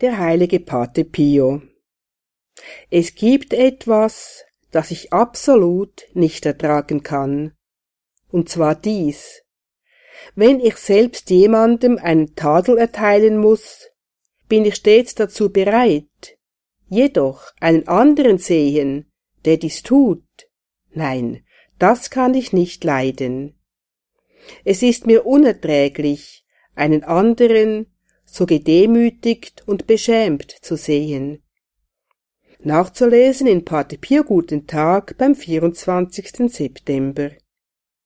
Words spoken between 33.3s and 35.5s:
in Pate Pier Guten Tag beim